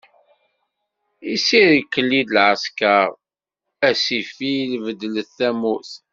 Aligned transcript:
Isirkli-d 1.33 2.29
lɛesker, 2.35 3.07
a 3.87 3.89
ssifil 3.97 4.71
bedlet 4.83 5.29
tamurt. 5.37 5.91